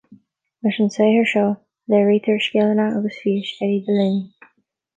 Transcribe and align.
Leis 0.61 0.77
an 0.83 0.89
saothar 0.95 1.27
seo 1.31 1.43
léirítear 1.93 2.41
scileanna 2.47 2.89
agus 2.97 3.21
fís 3.25 3.55
Eddie 3.65 3.85
Delaney 3.87 4.21